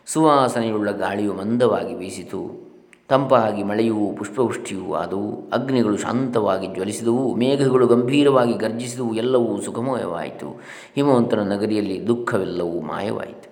ಸುವಾಸನೆಯುಳ್ಳ 0.05 0.91
ಗಾಳಿಯು 0.91 1.33
ಮಂದವಾಗಿ 1.33 1.99
ಬೀಸಿತು. 1.99 2.67
ತಂಪಾಗಿ 3.09 3.63
ಮಳೆಯೂ 3.63 4.15
ಪುಷ್ಪವೃಷ್ಟಿಯೂ 4.17 4.93
ಆದವು. 4.93 5.49
ಅಗ್ನಿಗಳು 5.53 5.97
ಶಾಂತವಾಗಿ 5.97 6.67
ಜ್ವಲಿಸಿದವು. 6.67 7.35
ಮೇಘಗಳು 7.35 7.87
ಗಂಭೀರವಾಗಿ 7.87 8.53
ಗರ್ಜಿಸಿದವು. 8.53 9.15
ಎಲ್ಲವೂ 9.15 9.61
ಸುಖಮಯವಾಯಿತು. 9.61 10.61
ಹಿಮವಂತನ 10.95 11.39
ನಗರಿಯಲ್ಲಿ 11.39 12.07
ದುಃಖವೆಲ್ಲವೂ 12.07 12.81
ಮಾಯವಾಯಿತು. 12.81 13.47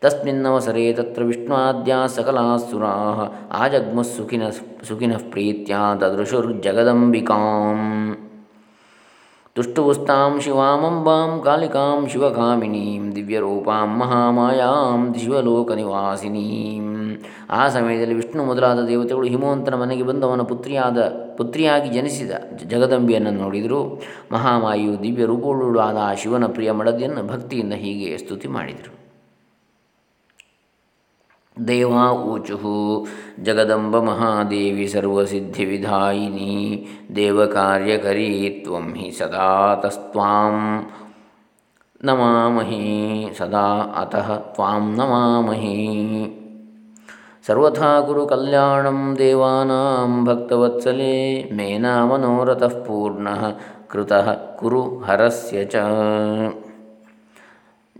ತಸ್ಮಿನ್ನವಸರೆ 0.00 0.92
ತತ್ರ 0.92 1.22
ವಿಷ್ಣುವಾದ್ಯಾ 1.22 2.06
ಸಕಲಾಸುರಾ 2.06 2.92
ಆಜಗ್ಮಸ್ಸುಖಿನ 3.52 4.42
ಸುಖಿನಃ 4.88 5.30
ಪ್ರೀತ್ಯ 5.30 5.76
ದದೃಶುರ್ಜಗದಂಬಿಕಾಂ 6.00 7.95
ತುಷ್ಟುವುಸ್ತಾಂ 9.56 10.40
ಶಿವಾಮಂಬಾಂ 10.40 11.42
ಕಾಲಿಕಾಂ 11.44 12.08
ಶಿವಕಾಮಿನೀಂ 12.12 13.04
ದಿವ್ಯರೂಪಾಂ 13.16 13.90
ಮಹಾಮಾಯಾಂ 14.00 15.14
ಶಿವಲೋಕನಿವಾಸಿನೀಂ 15.20 16.86
ಆ 17.50 17.68
ಸಮಯದಲ್ಲಿ 17.68 18.14
ವಿಷ್ಣು 18.14 18.44
ಮೊದಲಾದ 18.44 18.86
ದೇವತೆಗಳು 18.86 19.26
ಹಿಮವಂತನ 19.26 19.74
ಮನೆಗೆ 19.74 20.02
ಬಂದು 20.02 20.26
ಅವನ 20.28 20.42
ಪುತ್ರಿಯಾದ, 20.42 20.98
ಪುತ್ರಿಯಾಗಿ 21.38 21.88
ಜನಿಸಿದ 21.88 22.30
ಜಗದಂಬಿಯನ್ನು 22.64 23.30
ನೋಡಿದರು. 23.30 24.02
ಮಹಾಮಾಯು 24.32 25.02
ದಿವ್ಯ 25.02 25.24
ರೂಪವುಳ್ಳಾದ 25.24 25.96
ಆ 25.96 26.14
ಶಿವನ 26.14 26.46
ಪ್ರಿಯ 26.46 26.72
ಮಡದಿಯನ್ನು 26.72 27.22
ಭಕ್ತಿಯಿಂದ 27.22 27.72
ಹೀಗೆ 27.72 28.18
ಸ್ತುತಿ 28.18 28.48
ಮಾಡಿದರು. 28.48 29.05
ದೇವಾ 31.56 32.12
ಊಚು 32.12 33.06
ಜಗದಂಬ 33.42 33.98
ಮಹಾದೇವಿ 33.98 34.86
ಸರ್ವಸಿದ್ಧಿವಿಧಾಯಿನಿ 34.88 36.50
ದೇವಕಾರ್ಯಕರೀ 37.16 38.62
ತ್ವಂ 38.64 38.92
ಹಿ 38.94 39.10
ಸದಾ 39.10 39.74
ತಸ್ತ್ವಾಂ 39.74 40.56
ನಮಾಮಹಿ 42.04 42.82
ಸದಾ 43.38 43.68
ಅತಃ 44.00 44.28
ತ್ವಾಂ 44.36 44.94
ನಮಾಮಹಿ. 44.96 45.78
ಸರ್ವಥಾ 47.46 48.00
ಕುರು 48.00 48.26
ಕಲ್ಯಾಣಂ 48.26 49.16
ದೇವಾನಾಂ 49.18 50.24
ಭಕ್ತವತ್ಸಲೆ 50.24 51.42
ಮೇನಾ 51.56 52.04
ಮನೋರಥಃ 52.04 52.84
ಪೂರ್ಣ 52.84 53.28
ಕೃತಃ 53.88 54.56
ಕುರು 54.56 54.82
ಹರಸ್ಯ 54.98 55.64
ಚ. 55.64 55.76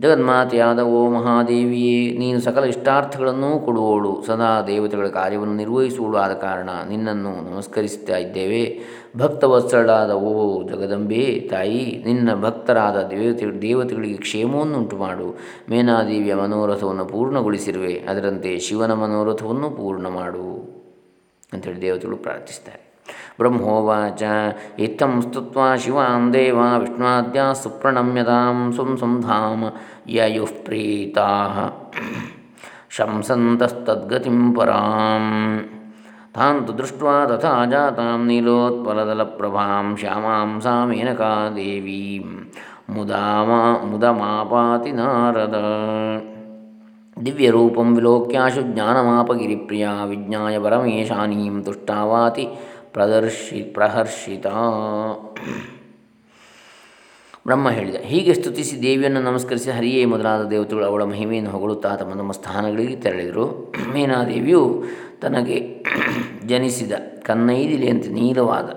ಜಗನ್ಮಾತೆಯಾದ 0.01 0.79
ಓ 0.79 1.09
ಮಹಾದೇವಿಯೇ, 1.09 2.17
ನೀನು 2.17 2.41
ಸಕಲ 2.41 2.63
ಇಷ್ಟಾರ್ಥಗಳನ್ನೂ 2.63 3.59
ಕೊಡುವವಳು. 3.59 4.23
ಸದಾ 4.27 4.61
ದೇವತೆಗಳ 4.61 5.07
ಕಾರ್ಯವನ್ನು 5.07 5.55
ನಿರ್ವಹಿಸುವಳು 5.55 6.17
ಆದ 6.17 6.33
ಕಾರಣ 6.33 6.69
ನಿನ್ನನ್ನು 6.89 7.53
ನಮಸ್ಕರಿಸುತ್ತಾ 7.53 8.17
ಇದ್ದೇವೆ. 8.17 8.79
ಭಕ್ತವತ್ಸಳಾದ 9.17 10.11
ಓ 10.11 10.63
ಜಗದಂಬೆ, 10.63 11.47
ತಾಯಿ, 11.49 12.03
ನಿನ್ನ 12.05 12.41
ಭಕ್ತರಾದ 12.41 13.07
ದೇವತೆ, 13.07 13.61
ದೇವತೆಗಳಿಗೆ 13.61 14.17
ಕ್ಷೇಮವನ್ನುಂಟು 14.17 14.97
ಮಾಡು 14.97 15.37
ಮೇನಾದೇವಿಯ 15.69 16.35
ಮನೋರಥವನ್ನು 16.35 17.05
ಪೂರ್ಣಗೊಳಿಸಿರುವೆ. 17.05 17.93
ಅದರಂತೆ 18.09 18.59
ಶಿವನ 18.59 18.93
ಮನೋರಥವನ್ನು 18.93 19.69
ಪೂರ್ಣ 19.69 20.07
ಮಾಡು 20.07 20.77
ಅಂಥೇಳಿ 21.53 21.81
ದೇವತೆಗಳು 21.81 22.17
ಪ್ರಾರ್ಥಿಸ್ತಾರೆ. 22.17 22.86
ಬ್ರಹ್ಮೋವಾಚ 23.39 24.23
ಇತ್ತಂ 24.85 25.13
ಸ್ತುತ್ವಾ 25.21 25.67
ಶಿವಾಂ 25.77 26.25
ದೇವ 26.33 26.59
ವಿಷ್ಣುವಾದ್ಯಾ 26.77 27.47
ಸುಪ್ರಣಮ್ಯತಾಂ 27.61 28.59
ಸುಂ 28.77 28.91
ಸಂಧಾಮ 28.97 29.71
ಯಯುಃ 30.09 30.53
ಪ್ರೀತಾ 30.65 31.27
ಶಂಸಂತಸ್ತದ್ಗತಿಂ 32.97 34.39
ಪರಾಂ 34.55 35.25
ತಾಂತು 36.35 36.71
ದೃಷ್ಟ್ವಾ 36.77 37.13
ತಥಾ 37.25 37.51
ಜಾತಾಂ 37.65 38.21
ನೀಲೋತ್ಪಲದಲಪ್ರಭಾಂ 38.27 39.87
ಶ್ಯಾಮಾಂ 39.99 40.51
ಸಾ 40.61 40.73
ಮೇನಕಾ 40.85 41.31
ದೇವೀಂ 41.55 42.27
ಮುದಾಮ 42.95 43.49
ಮುದಮಾಪಾತಿ 43.87 44.91
ನಾರದ 44.91 45.57
ದಿವ್ಯರೂಪಂ 47.17 47.89
ವಿಲೋಕ್ಯಾಶು 47.95 48.61
ಜ್ಞಾನಮಾಪಗಿರಿಪ್ರಿಯ 48.67 49.85
ವಿಜ್ಞಾಯ 50.07 50.57
ಪರಮೇಶಾನೀಂ 50.57 51.55
ತುಷ್ಟಾವಾತಿ 51.61 52.45
ಪ್ರದರ್ಶಿ, 52.93 53.59
ಪ್ರಹರ್ಷಿತ. 53.75 54.47
ಬ್ರಹ್ಮ 57.47 57.69
ಹೇಳಿದ, 57.69 57.95
ಹೀಗೆ 58.11 58.33
ಸ್ತುತಿಸಿ 58.33 58.75
ದೇವಿಯನ್ನು 58.81 59.21
ನಮಸ್ಕರಿಸಿ 59.21 59.69
ಹರಿಯೇ 59.71 60.05
ಮೊದಲಾದ 60.05 60.41
ದೇವತೆಗಳು 60.49 60.85
ಅವಳ 60.85 61.03
ಮಹಿಮೆಯನ್ನು 61.03 61.51
ಹೊಗಳುತ್ತಾ 61.51 61.91
ತಮ್ಮ 61.95 62.13
ನಮ್ಮ 62.13 62.31
ಸ್ಥಾನಗಳಿಗೆ 62.31 62.95
ತೆರಳಿದರು. 62.95 63.45
ಮೀನಾದೇವಿಯು 63.93 64.63
ತನಗೆ 65.21 65.59
ಜನಿಸಿದ 66.45 66.91
ಕನ್ನೈದಿಲೆಯಂತೆ 67.25 68.09
ನೀಲವಾದ 68.09 68.69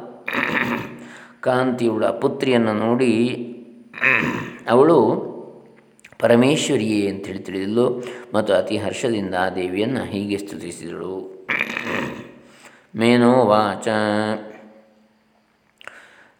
ಕಾಂತಿಯುಳ್ಳ 1.40 2.06
ಪುತ್ರಿಯನ್ನು 2.22 2.74
ನೋಡಿ, 2.86 3.12
ಅವಳು 4.68 4.98
ಪರಮೇಶ್ವರಿಯೇ 6.18 7.02
ಅಂತೇಳಿ 7.10 7.38
ತಿಳಿದಳು 7.38 7.86
ಮತ್ತು 8.34 8.50
ಅತಿ 8.54 8.76
ಹರ್ಷದಿಂದ 8.76 9.34
ಆ 9.40 9.48
ದೇವಿಯನ್ನು 9.50 10.02
ಹೀಗೆ 10.04 10.38
ಸ್ತುತಿಸಿದಳು. 10.38 11.14
ಮೇನೋವಾಚ 12.94 13.88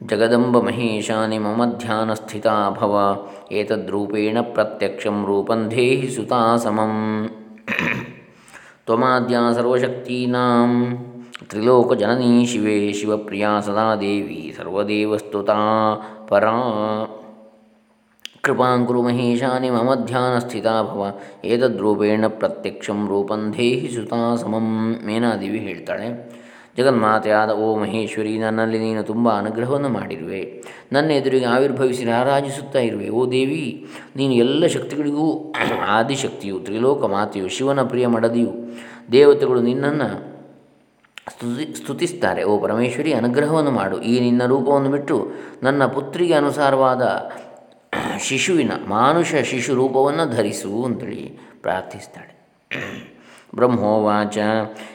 ಜಗದಂಬ 0.01 0.57
ಮಹೇಶಾನಿ 0.61 1.39
ಮಮ 1.39 1.63
ಧ್ಯಾನಸ್ಥಿತಾ 1.75 2.55
ಭವ 2.71 2.95
ಏತದ್ರೂಪೇಣ 3.53 4.39
ಪ್ರತ್ಯಕ್ಷಂ 4.55 5.17
ರೂಪಂ 5.27 5.61
ದೇಹಿ 5.71 6.09
ಸುತಾ 6.09 6.41
ಸಮಂ 6.57 6.95
ತ್ವಮಾದ್ಯಾ 8.87 9.43
ಸರ್ವಶಕ್ತೀನಾಂ 9.53 10.73
ತ್ರಿಲೋಕಜನನೀ 11.51 12.33
ಶಿವೆ 12.47 12.77
ಶಿವಪ್ರಿಯಾ 12.93 13.51
ಸದಾ 13.61 13.87
ದೇವಿ 13.95 14.41
ಸರ್ವದೇವಸ್ತುತಾ 14.59 15.59
ಪರಾ 16.31 16.55
ಕೃಪಾಂಕುರು 18.43 19.01
ಮಹೇಶಾನಿ 19.03 19.71
ಮಮ 19.71 19.95
ಧ್ಯಾನಸ್ಥಿತಾ 20.05 20.75
ಭವ 20.83 21.03
ಏತದ್ರೂಪೇಣ 21.45 22.27
ಪ್ರತ್ಯಕ್ಷಂ 22.39 23.01
ರೂಪಂ 23.09 23.43
ದೇಹಿ 23.59 23.89
ಸುತಾ 23.95 24.21
ಸಮಂ 24.37 24.69
ಮೇನಾದೇವಿ 25.07 25.59
ಹೇಳ್ತಾಳೆ 25.59 26.09
ಜಗನ್ಮಾತೆಯಾದ 26.81 27.51
ಓ 27.51 27.77
ಮಹೇಶ್ವರಿ, 27.77 28.39
ನನ್ನಲ್ಲಿ 28.39 28.79
ನೀನು 28.79 29.03
ತುಂಬ 29.03 29.29
ಅನುಗ್ರಹವನ್ನು 29.39 29.89
ಮಾಡಿರುವೆ. 29.89 30.43
ನನ್ನ 30.93 31.11
ಎದುರಿಗೆ 31.11 31.45
ಆವಿರ್ಭವಿಸಿ 31.45 32.05
ರಾರಾಜಿಸುತ್ತಾ 32.05 32.79
ಇರುವೆ. 32.79 33.09
ಓ 33.09 33.31
ದೇವಿ, 33.31 33.87
ನೀನು 34.17 34.35
ಎಲ್ಲ 34.35 34.67
ಶಕ್ತಿಗಳಿಗೂ 34.67 35.53
ಆದಿಶಕ್ತಿಯು. 35.89 36.61
ತ್ರಿಲೋಕ 36.61 37.05
ಮಾತೆಯು, 37.05 37.49
ಶಿವನ 37.49 37.83
ಪ್ರಿಯ 37.83 38.07
ಮಡದಿಯು. 38.07 38.53
ದೇವತೆಗಳು 39.13 39.61
ನಿನ್ನನ್ನು 39.61 40.09
ಸ್ತುತಿ, 41.31 41.75
ಸ್ತುತಿಸ್ತಾರೆ. 41.75 42.45
ಓ 42.45 42.59
ಪರಮೇಶ್ವರಿ, 42.59 43.13
ಅನುಗ್ರಹವನ್ನು 43.13 43.71
ಮಾಡು. 43.71 44.03
ಈ 44.03 44.21
ನಿನ್ನ 44.21 44.43
ರೂಪವನ್ನು 44.47 44.91
ಬಿಟ್ಟು 44.91 45.17
ನನ್ನ 45.63 45.87
ಪುತ್ರಿಗೆ 45.87 46.35
ಅನುಸಾರವಾದ 46.35 47.31
ಶಿಶುವಿನ 48.21 48.73
ಮಾನುಷ 48.89 49.35
ಶಿಶು 49.35 49.75
ರೂಪವನ್ನು 49.75 50.37
ಧರಿಸು 50.37 50.85
ಅಂತೇಳಿ 50.85 51.39
ಪ್ರಾರ್ಥಿಸ್ತಾಳೆ. 51.63 52.35
ಬ್ರಹ್ಮೋವಾಚ 53.55 54.39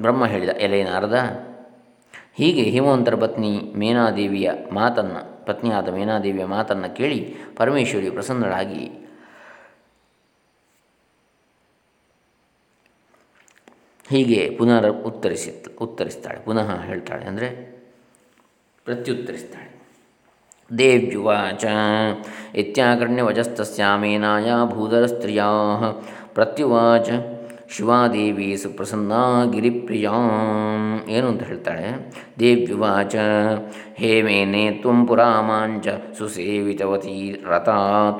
ಬ್ರಹ್ಮ 0.00 0.26
ಹೇಳಿದ 0.26 0.48
ಎಲೆ 0.48 0.84
ನಾರದ? 0.84 1.14
ಹೀಗೆ 2.34 2.62
ಹಿಮವಂತರ 2.62 3.14
ಪತ್ನಿ 3.14 3.72
ಮೇನಾದೇವಿಯ 3.76 4.50
ಮಾತನ್ನು, 4.72 5.46
ಪತ್ನಿಯಾದ 5.46 5.88
ಮೇನಾದೇವಿಯ 5.88 6.44
ಮಾತನ್ನು 6.44 6.96
ಕೇಳಿ 6.96 7.36
ಪರಮೇಶ್ವರಿ 7.56 8.10
ಪ್ರಸನ್ನಳಾಗಿ 8.10 9.07
ಹೀಗೆ 14.10 14.42
ಪುನರ್ 14.58 14.90
ಉತ್ತರಿಸಿ, 15.04 15.50
ಉತ್ತರಿಸ್ತಾಳೆ, 15.80 16.38
ಪುನಃ 16.44 16.68
ಹೇಳ್ತಾಳೆ 16.86 17.24
ಅಂದರೆ 17.24 17.48
ಪ್ರತ್ಯುತ್ತರಿಸ್ತಾಳೆ. 18.86 19.66
ದೇವ್ಯುವಾಚ 20.70 21.64
ಇತ್ಯಾಕರ್ಣ್ಯವಜಸ್ತಸ್ಯಾಮೇನಾಯ 22.54 24.50
ಭೂಧರಸ್ತ್ರಿಯಾ 24.74 25.48
ಪ್ರತ್ಯುವಾಚ 26.34 27.10
ಶಿವಾದೇವಿ 27.70 28.56
ಸುಪ್ರಸನ್ನ 28.56 29.12
ಗಿರಿಪ್ರಿಯಾ. 29.52 30.12
ಏನು 31.08 31.26
ಅಂತ 31.28 31.42
ಹೇಳ್ತಾಳೆ? 31.42 31.88
ದೇವ್ಯುವಾಚ 32.38 33.16
ಹೇ 33.98 34.22
ಮೇನೆ 34.22 34.70
ತ್ವಂ 34.70 35.06
ಪುರಾಮಾಂಚ 35.06 35.88
ಸುಸೇವಿತವತಿ 36.18 37.16
ರಥ 37.48 37.68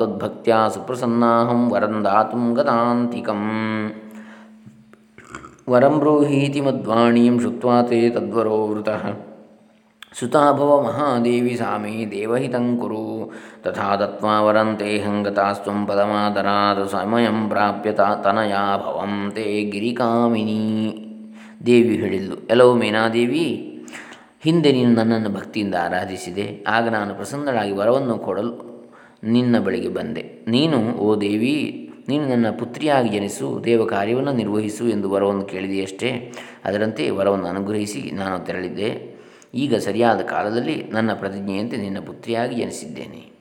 ತದ್ಭಕ್ತ್ಯಾ 0.01 0.68
ಸುಪ್ರಸನ್ನಾಹಂ 0.68 1.62
ವರಂ 1.72 1.96
ದಾತುಂ 2.05 2.44
ಗತಾಂತಿಕಂ 2.55 3.42
ವರಂ 5.69 5.99
ಬ್ರೂಹೀತಿ 5.99 6.61
ಮದ್ವಾಣೀಂ 6.61 7.41
ಶುತ್ವಾ 7.41 7.83
ತೇ 7.83 8.11
ತದ್ವರೋ 8.11 8.67
ವೃತಃ 8.67 9.11
ಸುತಾಭವ 10.19 10.83
ಮಹಾದೇವಿ 10.83 11.57
ಸಾಮಿ 11.57 12.11
ದೇವಹಿತಂಕುರು 12.11 13.33
ತಥಾ 13.63 13.97
ದತ್ವಾ 13.97 14.41
ವರಂತೆ 14.41 15.23
ಗತಾಸ್ತ್ವಂ 15.23 15.87
ಪದಮಾದರಾದ 15.87 16.87
ಸಮಯಂ 16.87 17.49
ಪ್ರಾಪ್ಯ 17.49 17.93
ತನಯಾ 17.93 18.77
ಭವಂ 18.77 19.33
ತೇ 19.35 19.65
ಗಿರಿಕಾಮಿನಿ 19.65 21.05
ದೇವಿ 21.67 21.97
ಹೇಳಿದ್ಲು 21.97 22.37
ಎಲ್ಲವೂ 22.37 22.75
ಮೇನಾದೇವಿ 22.75 23.75
ಹಿಂದೆ 24.41 24.73
ನೀನು 24.73 24.93
ನನ್ನನ್ನು 24.93 25.29
ಭಕ್ತಿಯಿಂದ 25.29 25.75
ಆರಾಧಿಸಿದೆ. 25.75 26.65
ಆಗ 26.69 26.89
ನಾನು 26.89 27.15
ಪ್ರಸನ್ನಳಾಗಿ 27.15 27.73
ವರವನ್ನು 27.73 28.19
ಕೊಡಲು 28.19 28.53
ನಿನ್ನ 29.25 29.59
ಬಳಿಗೆ 29.59 29.89
ಬಂದೆ. 29.89 30.45
ನೀನು, 30.49 30.79
ಓ 30.93 31.17
ದೇವಿ 31.17 31.88
ನೀನು 32.09 32.29
ನನ್ನ 32.29 32.47
ಪುತ್ರಿಯಾಗಿ 32.59 33.09
ಜನಿಸು 33.09 33.62
ದೇವ 33.64 33.85
ಕಾರ್ಯವನ್ನು 33.85 34.33
ನಿರ್ವಹಿಸು 34.33 34.88
ಎಂದು 34.88 35.11
ವರವನ್ನು 35.11 35.42
ಕೇಳಿದೆಯಷ್ಟೇ. 35.42 36.33
ಅದರಂತೆ 36.64 37.11
ವರವನ್ನು 37.11 37.47
ಅನುಗ್ರಹಿಸಿ 37.47 38.11
ನಾನು 38.14 38.47
ತೆರಳಿದ್ದೆ. 38.47 39.18
ಈಗ 39.55 39.75
ಸರಿಯಾದ 39.75 40.21
ಕಾಲದಲ್ಲಿ 40.21 40.85
ನನ್ನ 40.90 41.12
ಪ್ರತಿಜ್ಞೆಯಂತೆ 41.12 41.77
ನಿನ್ನ 41.77 41.99
ಪುತ್ರಿಯಾಗಿ 42.07 42.57
ಜನಿಸಿದ್ದೇನೆ. 42.57 43.38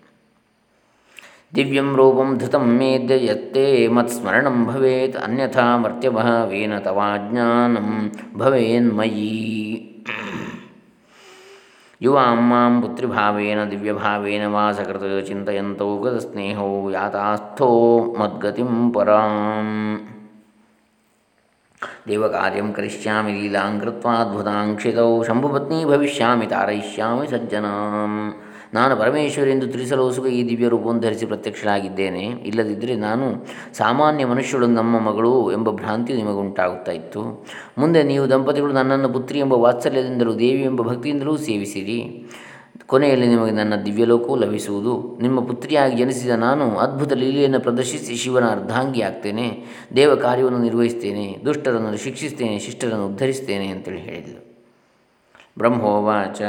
ದಿವ್ಯಂ 1.56 1.96
ರೂಪಂ 1.96 2.38
ಧೃತಂ 2.38 2.78
ಮೇದ್ಯ 2.78 3.26
ಯತ್ತೇ 3.26 3.88
ಮತ್ಸ್ಮರಣಂ 3.88 4.66
ಭವೇತ್, 4.66 5.18
ಅನ್ಯಥಾ 5.18 5.78
ಮರ್ತ್ಯಭಾವೇನ 5.78 6.80
ತವಾಜ್ಞಾನಂ 6.80 8.12
ಭವೇನ್ಮಯೀ 8.36 9.74
ಯುವಾಂ 12.01 12.39
ಮಾಂ 12.49 12.73
ಪುತ್ರಿಭಾವೇನ 12.83 13.61
ದಿವ್ಯಭಾವೇನ 13.71 14.45
ವಾ 14.47 14.65
ಸಕೃತ 14.73 15.05
ಚಿಂತೆಯಂತೋ 15.29 15.89
ಗತಸ್ನೇಹೋ 15.97 16.71
ಯಾತಾಸ್ಥೋ 16.91 17.69
ಮದ್ಗತಿಂ 18.19 18.73
ಪರಾಂ 18.93 19.69
ದೇವಕಾರ್ಯಂ 22.09 22.69
ಕರಿಷ್ಯಾಮಿ 22.73 23.33
ಲೀಲಾಂ 23.33 23.75
ಕೃತ್ವಾದ್ಭುತಾಂಕ್ಷಿತೌ 23.81 25.13
ಶಂಭುಪತ್ನಿ 25.23 25.79
ಭವಿಷ್ಯಾಮಿ 25.85 26.47
ತಾರಯಿಷ್ಯಾಮಿ 26.47 27.27
ಸಜ್ಜನಾಂ 27.27 28.15
ನಾನು 28.74 28.96
ಪರಮೇಶ್ವರಿ 28.96 29.52
ಎಂದು 29.52 29.68
ತಿಳಿಸಲು 29.68 30.12
ಸುಖ 30.12 30.26
ಈ 30.26 30.50
ದಿವ್ಯ 30.50 30.68
ರೂಪವನ್ನು 30.68 31.02
ಧರಿಸಿ 31.02 31.26
ಪ್ರತ್ಯಕ್ಷನಾಗಿದ್ದೇನೆ 31.26 32.20
ಇಲ್ಲದಿದ್ದರೆ 32.20 32.96
ನಾನು 32.96 33.46
ಸಾಮಾನ್ಯ 33.74 34.26
ಮನುಷ್ಯಳು 34.26 34.68
ನಮ್ಮ 34.68 35.00
ಮಗಳು 35.00 35.52
ಎಂಬ 35.52 35.72
ಭ್ರಾಂತಿಯು 35.72 36.20
ನಿಮಗುಂಟಾಗುತ್ತಾ 36.20 36.92
ಇತ್ತು 36.92 37.46
ಮುಂದೆ 37.78 38.04
ನೀವು 38.04 38.30
ದಂಪತಿಗಳು 38.30 38.74
ನನ್ನನ್ನು 38.74 39.10
ಪುತ್ರಿ 39.10 39.40
ಎಂಬ 39.40 39.54
ವಾತ್ಸಲ್ಯದಿಂದಲೂ 39.54 40.34
ದೇವಿ 40.34 40.64
ಎಂಬ 40.64 40.82
ಭಕ್ತಿಯಿಂದಲೂ 40.82 41.38
ಸೇವಿಸಿರಿ. 41.38 42.26
ಕೊನೆಯಲ್ಲಿ 42.86 43.28
ನಿಮಗೆ 43.28 43.52
ನನ್ನ 43.52 43.76
ದಿವ್ಯಲೋಕವು 43.76 44.36
ಲಭಿಸುವುದು. 44.36 45.18
ನಿಮ್ಮ 45.22 45.40
ಪುತ್ರಿಯಾಗಿ 45.40 45.98
ಜನಿಸಿದ 45.98 46.30
ನಾನು 46.30 46.76
ಅದ್ಭುತ 46.76 47.14
ಲೀಲೆಯನ್ನು 47.14 47.60
ಪ್ರದರ್ಶಿಸಿ 47.60 48.16
ಶಿವನ 48.16 48.46
ಅರ್ಧಾಂಗಿ 48.46 49.02
ಆಗ್ತೇನೆ. 49.02 49.66
ದೇವ 49.96 50.16
ಕಾರ್ಯವನ್ನು 50.16 50.58
ನಿರ್ವಹಿಸ್ತೇನೆ. 50.58 51.38
ದುಷ್ಟರನ್ನು 51.46 51.98
ಶಿಕ್ಷಿಸ್ತೇನೆ. 51.98 52.60
ಶಿಷ್ಟರನ್ನು 52.60 53.08
ಉದ್ಧರಿಸ್ತೇನೆ 53.08 53.68
ಅಂತೇಳಿ 53.68 53.98
ಹೇಳಿದರು 53.98 54.47
ಬ್ರಹ್ಮೋವಾಚ 55.58 56.42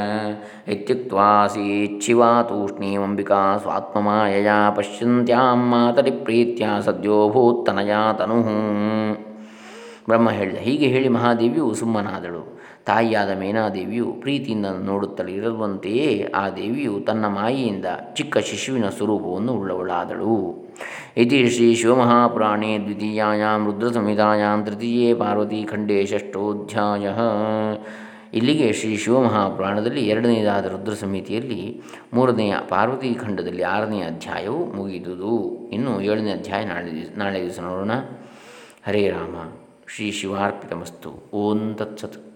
ಇತ್ಯುಕ್ವಾಸೀಚ್ಛಿವಾ 0.67 2.43
ತೂಷ್ಣೀಮಂಬಿಕಾ 2.43 3.57
ಸ್ವಾತ್ಮಮಾಯಯಾ 3.57 4.69
ಪಶ್ಯಂತ್ಯಾಂ 4.69 5.69
ಮಾತರಿ 5.69 6.11
ಪ್ರೀತ್ಯ 6.11 6.67
ಸದ್ಯೋಭೂತ್ತನಯಾ 6.81 8.13
ತನು 8.13 8.37
ಬ್ರಹ್ಮ 10.07 10.29
ಹೇಳಿದ 10.31 10.57
ಹೀಗೆ 10.57 10.87
ಹೇಳಿ 10.87 11.09
ಮಹಾದೇವಿಯು 11.09 11.73
ಸುಮ್ಮನಾದಳು. 11.73 12.59
ತಾಯಿಯಾದ 12.85 13.39
ಮೇನಾದೇವಿಯು 13.39 14.05
ಪ್ರೀತಿಯಿಂದ 14.05 14.65
ನೋಡುತ್ತಲೇ 14.83 15.31
ಇರುವಂತೆಯೇ 15.31 16.31
ಆ 16.35 16.49
ದೇವಿಯು 16.49 16.99
ತನ್ನ 16.99 17.25
ಮಾಯಿಯಿಂದ 17.25 17.85
ಚಿಕ್ಕ 18.13 18.37
ಶಿಶುವಿನ 18.37 18.89
ಸ್ವರೂಪವನ್ನು 18.89 19.53
ಉಳ್ಳವಳಾದಳು. 19.53 20.33
ಇತಿ 21.17 21.49
ಶ್ರೀ 21.49 21.75
ಶಿವಮಹಾಪುರಾಣೇ 21.75 22.77
ದ್ವಿತೀಯಾಂ 22.77 23.65
ರುದ್ರಸಂಹಿತಾಂ 23.65 24.65
ತೃತೀಯೇ 24.65 25.13
ಪಾರ್ವತಿ 25.13 25.63
ಖಂಡೇ 25.63 26.05
ಷಷ್ಠೋಧ್ಯಾಯ. 26.05 27.07
ಇಲ್ಲಿಗೆ 28.33 28.73
ಶ್ರೀ 28.73 28.97
ಶಿವಮಹಾಪುರಾಣದಲ್ಲಿ 28.97 30.07
ಎರಡನೆಯದಾದ 30.07 30.65
ರುದ್ರ 30.65 30.93
ಸಮಿತಿಯಲ್ಲಿ 30.93 31.81
ಮೂರನೆಯ 32.13 32.55
ಪಾರ್ವತಿ 32.69 33.13
ಖಂಡದಲ್ಲಿ 33.13 33.61
ಆರನೆಯ 33.61 34.01
ಅಧ್ಯಾಯವು 34.01 34.65
ಮುಗಿದುದು. 34.65 35.69
ಇನ್ನು 35.71 36.01
ಏಳನೇ 36.01 36.31
ಅಧ್ಯಾಯ 36.31 36.65
ನಾಳೆ 36.65 36.91
ದಿವಸ 36.91 37.09
ನಾಳೆ 37.17 37.41
ದಿವಸ 37.41 37.59
ನೋಡೋಣ. 37.59 37.91
ಹರೇ 38.87 39.09
ರಾಮ. 39.09 39.57
ಶ್ರೀ 39.87 40.11
ಶಿವಾರ್ಪಿತಮಸ್ತು. 40.11 41.29
ಓಂ 41.33 41.75
ತತ್ಸತ್. 41.75 42.28